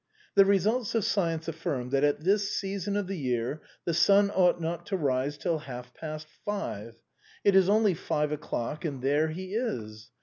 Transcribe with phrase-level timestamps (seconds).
[0.33, 4.59] The results of science affirm that at this season of the year the sun ought
[4.59, 6.95] not to rise till half past five:
[7.43, 10.09] it is only five o'clock, and there he is